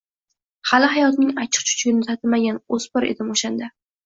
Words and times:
Hali 0.69 0.87
hayotning 0.93 1.33
achchiq-chuchugini 1.43 2.07
tatimagan 2.09 2.59
oʻsmir 2.79 3.07
edim 3.13 3.31
oʻshanda. 3.37 3.71